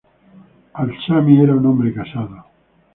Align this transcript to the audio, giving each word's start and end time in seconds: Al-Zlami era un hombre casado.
Al-Zlami 0.73 1.39
era 1.43 1.53
un 1.53 1.63
hombre 1.67 1.93
casado. 1.93 2.45